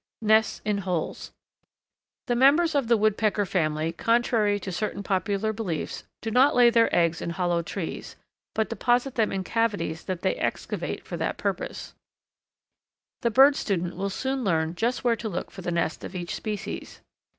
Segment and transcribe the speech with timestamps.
[0.23, 1.31] Nests in Holes.
[2.25, 6.89] The members of the Woodpecker family, contrary to certain popular beliefs, do not lay their
[6.95, 8.15] eggs in hollow trees
[8.55, 11.93] but deposit them in cavities that they excavate for the purpose.
[13.21, 16.33] The bird student will soon learn just where to look for the nest of each
[16.33, 17.01] species.